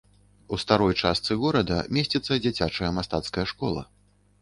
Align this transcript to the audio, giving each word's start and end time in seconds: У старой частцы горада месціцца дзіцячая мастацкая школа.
У 0.55 0.57
старой 0.63 0.95
частцы 1.01 1.37
горада 1.45 1.77
месціцца 1.99 2.41
дзіцячая 2.49 2.91
мастацкая 3.01 3.49
школа. 3.57 3.89